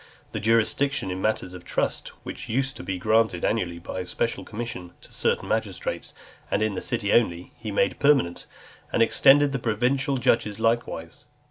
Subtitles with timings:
[0.31, 4.93] The jurisdiction in matters of trust, which used to be granted annually by special commission
[5.01, 6.15] to certain magistrates,
[6.49, 8.47] and in the city only, he made permanent,
[8.91, 11.25] and extended to the provincial judges likewise.